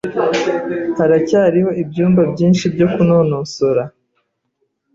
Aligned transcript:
Haracyariho 0.97 1.69
ibyumba 1.81 2.21
byinshi 2.31 2.65
byo 2.73 2.87
kunonosora. 2.93 3.83